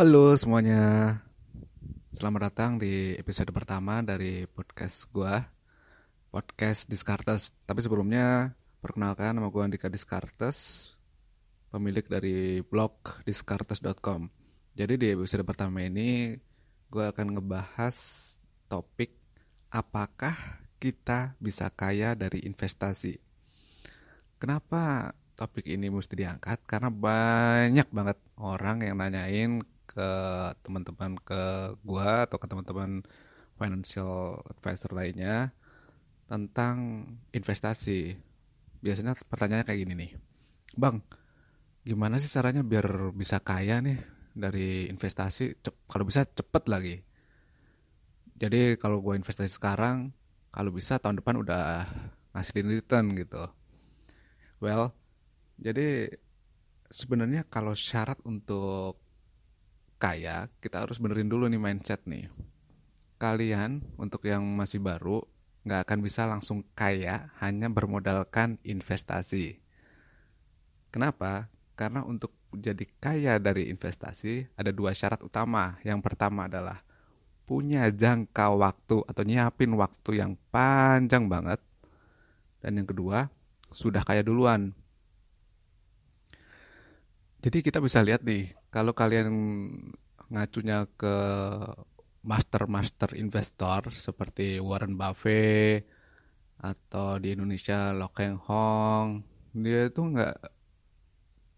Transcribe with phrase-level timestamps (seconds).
[0.00, 1.20] Halo semuanya,
[2.16, 5.44] selamat datang di episode pertama dari podcast gua,
[6.32, 7.52] podcast Discartes.
[7.68, 10.88] Tapi sebelumnya, perkenalkan nama gua Andika Discartes,
[11.68, 12.96] pemilik dari blog
[13.28, 14.32] discartes.com.
[14.72, 16.32] Jadi di episode pertama ini,
[16.88, 17.96] gua akan ngebahas
[18.72, 19.12] topik
[19.68, 23.20] apakah kita bisa kaya dari investasi.
[24.40, 26.64] Kenapa topik ini mesti diangkat?
[26.64, 29.60] Karena banyak banget orang yang nanyain
[29.90, 30.10] ke
[30.62, 31.42] teman-teman ke
[31.82, 33.02] gua atau ke teman-teman
[33.58, 35.50] financial advisor lainnya
[36.30, 38.14] tentang investasi.
[38.78, 40.10] Biasanya pertanyaannya kayak gini nih.
[40.78, 41.02] Bang,
[41.82, 43.98] gimana sih caranya biar bisa kaya nih
[44.30, 45.58] dari investasi?
[45.58, 46.96] Cep- kalau bisa cepet lagi.
[48.38, 50.14] Jadi kalau gua investasi sekarang,
[50.54, 51.84] kalau bisa tahun depan udah
[52.32, 53.42] ngasilin return gitu.
[54.62, 54.94] Well,
[55.58, 56.14] jadi
[56.90, 59.09] sebenarnya kalau syarat untuk
[60.00, 62.32] kaya, kita harus benerin dulu nih mindset nih.
[63.20, 65.20] Kalian untuk yang masih baru
[65.68, 69.60] nggak akan bisa langsung kaya hanya bermodalkan investasi.
[70.88, 71.52] Kenapa?
[71.76, 75.76] Karena untuk jadi kaya dari investasi ada dua syarat utama.
[75.84, 76.80] Yang pertama adalah
[77.44, 81.60] punya jangka waktu atau nyiapin waktu yang panjang banget.
[82.64, 83.28] Dan yang kedua,
[83.68, 84.72] sudah kaya duluan.
[87.40, 89.32] Jadi kita bisa lihat nih, kalau kalian
[90.28, 91.16] ngacunya ke
[92.20, 95.88] master-master investor seperti Warren Buffett
[96.60, 99.24] atau di Indonesia Lo Keng Hong,
[99.56, 100.36] dia itu nggak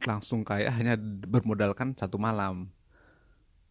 [0.06, 0.94] langsung kaya hanya
[1.26, 2.70] bermodalkan satu malam.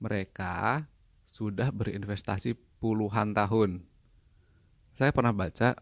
[0.03, 0.83] Mereka
[1.23, 3.87] sudah berinvestasi puluhan tahun.
[4.99, 5.79] Saya pernah baca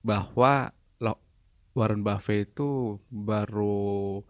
[0.00, 0.72] bahwa
[1.76, 4.24] Warren Buffett itu baru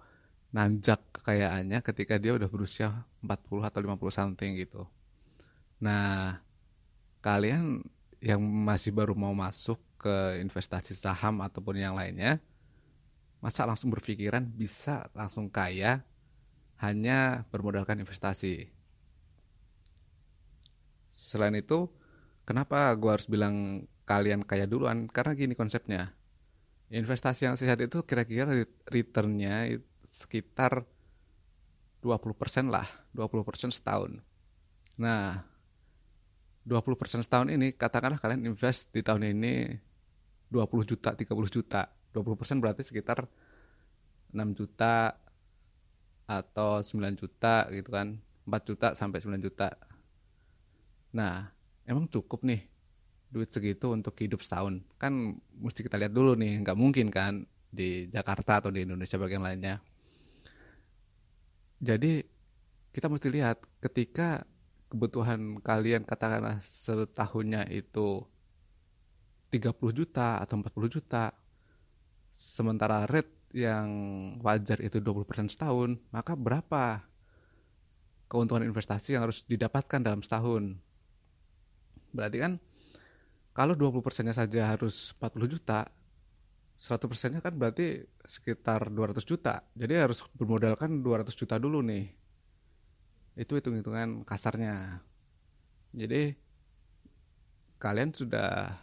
[0.48, 4.88] nanjak kekayaannya ketika dia udah berusia 40 atau 50 something gitu.
[5.76, 6.40] Nah,
[7.20, 7.84] kalian
[8.18, 12.40] yang masih baru mau masuk ke investasi saham ataupun yang lainnya,
[13.38, 16.02] masa langsung berpikiran bisa langsung kaya
[16.80, 18.70] hanya bermodalkan investasi.
[21.12, 21.90] Selain itu,
[22.46, 25.10] kenapa gua harus bilang kalian kaya duluan?
[25.10, 26.14] Karena gini konsepnya.
[26.88, 28.48] Investasi yang sehat itu kira-kira
[28.88, 30.88] returnnya itu sekitar
[32.00, 34.16] 20% lah, 20% setahun.
[34.96, 35.44] Nah,
[36.64, 39.76] 20% setahun ini katakanlah kalian invest di tahun ini
[40.48, 41.92] 20 juta, 30 juta.
[42.16, 43.28] 20% berarti sekitar
[44.32, 45.12] 6 juta
[46.28, 48.16] atau 9 juta gitu kan.
[48.48, 49.76] 4 juta sampai 9 juta.
[51.12, 51.52] Nah,
[51.84, 52.64] emang cukup nih
[53.28, 54.80] duit segitu untuk hidup setahun?
[54.96, 59.44] Kan mesti kita lihat dulu nih, nggak mungkin kan di Jakarta atau di Indonesia bagian
[59.44, 59.84] lainnya.
[61.78, 62.26] Jadi
[62.90, 64.42] kita mesti lihat ketika
[64.90, 68.24] kebutuhan kalian katakanlah setahunnya itu
[69.52, 71.32] 30 juta atau 40 juta
[72.34, 73.88] sementara rate yang
[74.44, 77.08] wajar itu 20% setahun maka berapa
[78.28, 80.76] keuntungan investasi yang harus didapatkan dalam setahun?
[82.12, 82.52] Berarti kan
[83.56, 85.88] kalau 20% nya saja harus 40 juta
[86.78, 89.66] 100 persennya kan berarti sekitar 200 juta.
[89.74, 92.06] Jadi harus bermodalkan 200 juta dulu nih.
[93.34, 95.02] Itu hitung-hitungan kasarnya.
[95.90, 96.38] Jadi
[97.82, 98.78] kalian sudah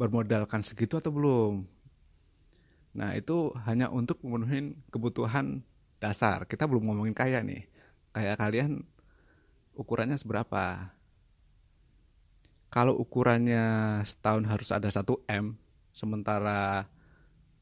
[0.00, 1.68] bermodalkan segitu atau belum?
[2.96, 5.60] Nah itu hanya untuk memenuhi kebutuhan
[6.00, 6.48] dasar.
[6.48, 7.68] Kita belum ngomongin kaya nih.
[8.16, 8.88] Kayak kalian
[9.76, 10.96] ukurannya seberapa?
[12.72, 15.60] Kalau ukurannya setahun harus ada 1 M,
[15.92, 16.88] sementara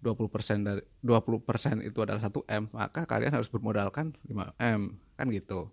[0.03, 5.71] 20% dari 20% itu adalah 1 M, maka kalian harus bermodalkan 5 M, kan gitu.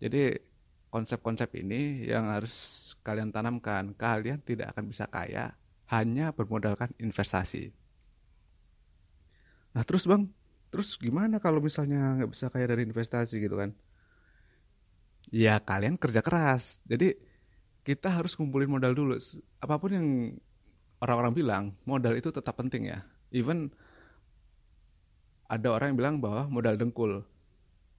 [0.00, 0.36] Jadi
[0.92, 3.96] konsep-konsep ini yang harus kalian tanamkan.
[3.96, 5.56] Kalian tidak akan bisa kaya
[5.88, 7.72] hanya bermodalkan investasi.
[9.70, 10.26] Nah terus bang,
[10.68, 13.70] terus gimana kalau misalnya nggak bisa kaya dari investasi gitu kan?
[15.30, 16.82] Ya kalian kerja keras.
[16.84, 17.14] Jadi
[17.86, 19.16] kita harus kumpulin modal dulu.
[19.62, 20.08] Apa pun yang
[21.00, 23.04] orang-orang bilang modal itu tetap penting ya.
[23.32, 23.72] Even
[25.50, 27.26] ada orang yang bilang bahwa modal dengkul.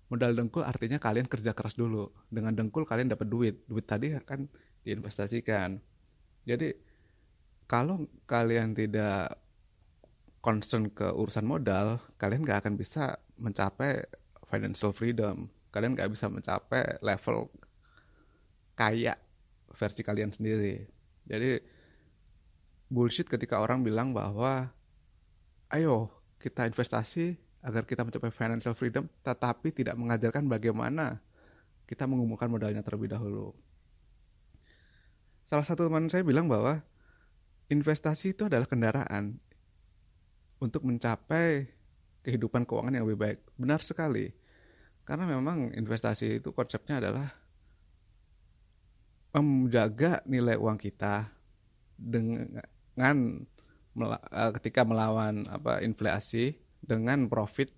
[0.08, 2.14] Modal dengkul artinya kalian kerja keras dulu.
[2.32, 3.64] Dengan dengkul kalian dapat duit.
[3.68, 4.48] Duit tadi akan
[4.88, 5.82] diinvestasikan.
[6.48, 6.72] Jadi
[7.68, 9.40] kalau kalian tidak
[10.44, 14.04] concern ke urusan modal, kalian gak akan bisa mencapai
[14.50, 15.48] financial freedom.
[15.72, 17.48] Kalian gak bisa mencapai level
[18.76, 19.16] kaya
[19.72, 20.84] versi kalian sendiri.
[21.30, 21.62] Jadi
[22.92, 24.68] bullshit ketika orang bilang bahwa
[25.72, 26.12] ayo
[26.44, 31.24] kita investasi agar kita mencapai financial freedom, tetapi tidak mengajarkan bagaimana
[31.88, 33.56] kita mengumpulkan modalnya terlebih dahulu.
[35.48, 36.84] Salah satu teman saya bilang bahwa
[37.72, 39.40] investasi itu adalah kendaraan
[40.60, 41.72] untuk mencapai
[42.22, 43.40] kehidupan keuangan yang lebih baik.
[43.56, 44.30] Benar sekali.
[45.08, 47.34] Karena memang investasi itu konsepnya adalah
[49.32, 51.32] menjaga nilai uang kita
[51.96, 52.48] dengan
[53.00, 57.72] eh, ketika melawan apa inflasi dengan profit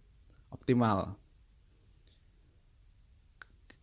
[0.49, 1.17] optimal.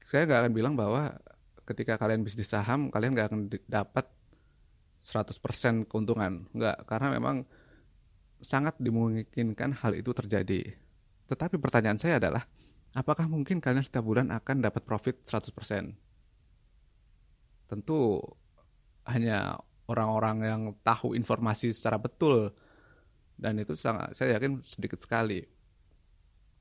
[0.06, 1.14] Saya nggak akan bilang bahwa
[1.62, 3.40] ketika kalian bisnis saham kalian nggak akan
[3.70, 4.06] dapat
[5.00, 6.44] 100% keuntungan.
[6.52, 7.48] Nggak, karena memang
[8.40, 10.76] sangat dimungkinkan hal itu terjadi.
[11.28, 12.44] Tetapi pertanyaan saya adalah,
[12.92, 15.94] apakah mungkin kalian setiap bulan akan dapat profit 100%?
[17.70, 18.18] Tentu
[19.06, 19.56] hanya
[19.90, 22.54] orang-orang yang tahu informasi secara betul.
[23.34, 25.42] Dan itu sangat saya yakin sedikit sekali.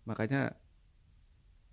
[0.10, 0.58] Makanya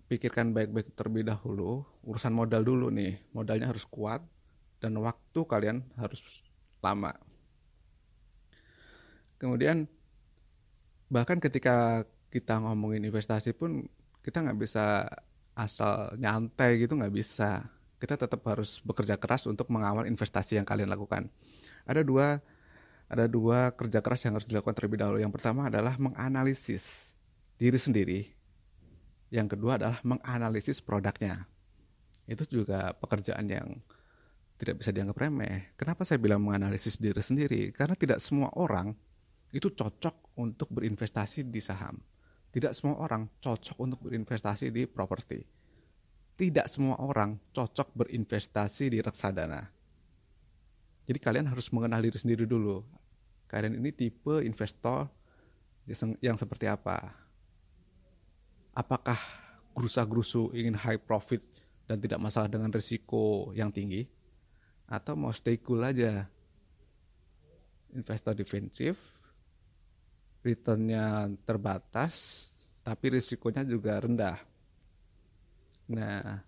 [0.05, 1.81] pikirkan baik-baik terlebih dahulu.
[2.05, 3.17] Urusan modal dulu nih.
[3.33, 4.21] Modalnya harus kuat
[4.77, 6.21] dan waktu kalian harus
[6.85, 7.17] lama.
[9.41, 9.89] Kemudian
[11.09, 13.87] bahkan ketika kita ngomongin investasi pun
[14.21, 15.07] kita nggak bisa
[15.55, 17.65] asal nyantai gitu nggak bisa
[17.97, 21.29] kita tetap harus bekerja keras untuk mengawal investasi yang kalian lakukan
[21.87, 22.43] ada dua
[23.07, 25.23] ada dua kerja keras yang harus dilakukan terlebih dahulu.
[25.23, 27.15] Yang pertama adalah menganalisis
[27.55, 28.19] diri sendiri.
[29.31, 31.47] Yang kedua adalah menganalisis produknya.
[32.27, 33.79] Itu juga pekerjaan yang
[34.59, 35.71] tidak bisa dianggap remeh.
[35.79, 37.71] Kenapa saya bilang menganalisis diri sendiri?
[37.71, 38.91] Karena tidak semua orang
[39.55, 41.95] itu cocok untuk berinvestasi di saham.
[42.51, 45.39] Tidak semua orang cocok untuk berinvestasi di properti.
[46.37, 49.77] Tidak semua orang cocok berinvestasi di reksadana
[51.07, 52.83] jadi kalian harus mengenal diri sendiri dulu.
[53.47, 55.07] Kalian ini tipe investor
[56.19, 57.15] yang seperti apa?
[58.75, 59.15] Apakah
[59.71, 61.39] gerusa-gerusu ingin high profit
[61.87, 64.03] dan tidak masalah dengan risiko yang tinggi?
[64.83, 66.27] Atau mau stay cool aja?
[67.95, 68.99] Investor defensif,
[70.43, 72.51] returnnya terbatas,
[72.83, 74.43] tapi risikonya juga rendah.
[75.87, 76.43] Nah,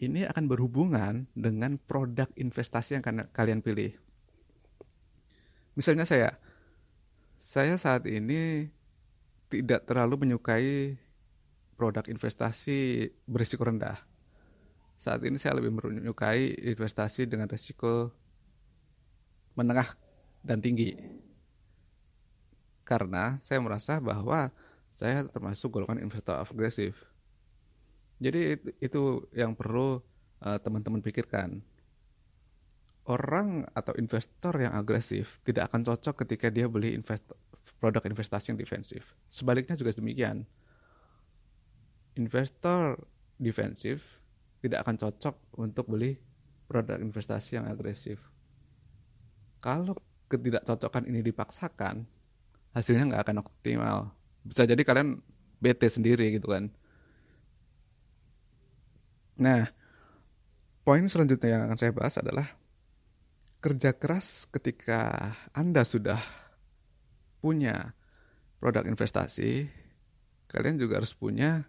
[0.00, 3.94] ini akan berhubungan dengan produk investasi yang kalian pilih.
[5.76, 6.38] Misalnya saya,
[7.36, 8.72] saya saat ini
[9.52, 10.96] tidak terlalu menyukai
[11.76, 13.98] produk investasi berisiko rendah.
[14.94, 18.14] Saat ini saya lebih menyukai investasi dengan risiko
[19.58, 19.94] menengah
[20.42, 20.94] dan tinggi.
[22.86, 24.50] Karena saya merasa bahwa
[24.90, 27.13] saya termasuk golongan investor agresif
[28.22, 29.98] jadi itu yang perlu
[30.44, 31.58] uh, teman-teman pikirkan.
[33.04, 37.36] Orang atau investor yang agresif tidak akan cocok ketika dia beli invest
[37.76, 39.12] produk investasi yang defensif.
[39.28, 40.48] Sebaliknya juga demikian.
[42.16, 42.96] Investor
[43.36, 44.22] defensif
[44.64, 46.16] tidak akan cocok untuk beli
[46.64, 48.16] produk investasi yang agresif.
[49.60, 49.92] Kalau
[50.32, 52.08] ketidakcocokan ini dipaksakan,
[52.72, 53.98] hasilnya nggak akan optimal.
[54.48, 55.20] Bisa jadi kalian
[55.60, 56.72] bete sendiri gitu kan
[59.34, 59.66] Nah,
[60.86, 62.54] poin selanjutnya yang akan saya bahas adalah
[63.58, 66.22] kerja keras ketika Anda sudah
[67.42, 67.98] punya
[68.62, 69.66] produk investasi,
[70.46, 71.66] kalian juga harus punya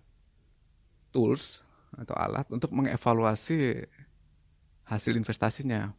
[1.10, 3.88] tools atau alat untuk mengevaluasi
[4.86, 5.96] hasil investasinya.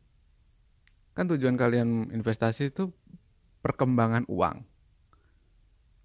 [1.17, 2.93] Kan tujuan kalian investasi itu
[3.65, 4.63] perkembangan uang.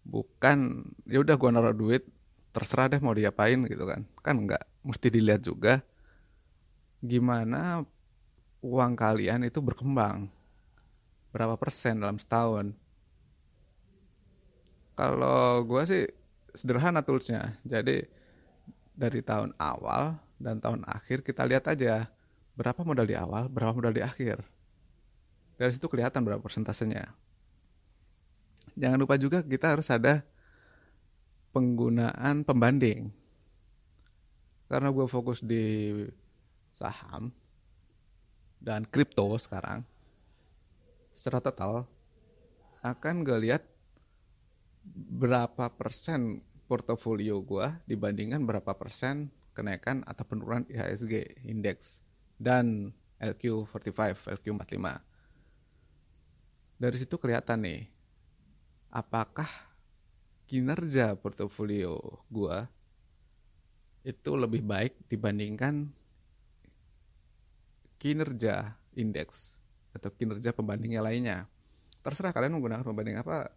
[0.07, 2.07] Bukan ya udah gua naruh duit
[2.49, 4.07] terserah deh mau diapain gitu kan.
[4.23, 5.81] Kan enggak mesti dilihat juga
[7.01, 7.81] gimana
[8.61, 10.29] uang kalian itu berkembang.
[11.33, 12.77] Berapa persen dalam setahun?
[14.93, 16.05] Kalau gue sih
[16.53, 17.57] sederhana toolsnya.
[17.65, 18.05] Jadi
[18.93, 22.05] dari tahun awal dan tahun akhir kita lihat aja
[22.53, 24.45] berapa modal di awal berapa modal di akhir.
[25.57, 27.09] Dari situ kelihatan berapa persentasenya.
[28.77, 30.21] Jangan lupa juga kita harus ada
[31.51, 33.20] penggunaan pembanding
[34.71, 35.91] karena gue fokus di
[36.71, 37.27] saham
[38.63, 39.83] dan kripto sekarang
[41.11, 41.83] secara total
[42.79, 43.67] akan gue lihat
[45.11, 46.39] berapa persen
[46.71, 51.99] portofolio gue dibandingkan berapa persen kenaikan atau penurunan IHSG indeks
[52.39, 54.87] dan LQ45, LQ45.
[56.79, 57.91] Dari situ kelihatan nih
[58.89, 59.51] apakah
[60.47, 62.57] kinerja portofolio gue
[64.01, 65.89] itu lebih baik dibandingkan
[68.01, 69.61] kinerja indeks
[69.93, 71.45] atau kinerja pembandingnya lainnya.
[72.01, 73.53] Terserah kalian menggunakan pembanding apa,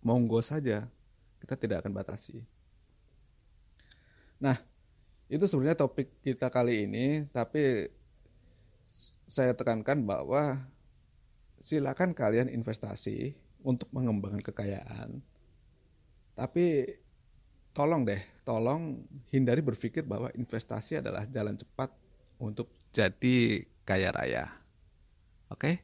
[0.00, 0.88] monggo saja.
[1.36, 2.42] kita tidak akan batasi.
[4.40, 4.56] Nah,
[5.28, 7.92] itu sebenarnya topik kita kali ini, tapi
[9.28, 10.64] saya tekankan bahwa
[11.60, 15.20] silakan kalian investasi untuk mengembangkan kekayaan.
[16.34, 16.88] Tapi
[17.76, 19.02] tolong deh, tolong
[19.34, 21.90] hindari berpikir bahwa investasi adalah jalan cepat
[22.38, 24.54] untuk jadi kaya raya.
[25.50, 25.82] Oke?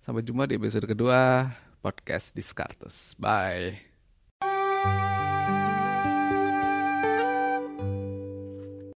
[0.00, 1.52] Sampai jumpa di episode kedua
[1.84, 3.12] podcast Discartes.
[3.20, 3.84] Bye.